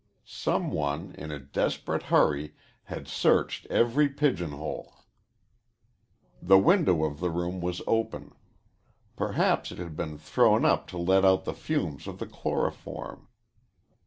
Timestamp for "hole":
4.49-4.93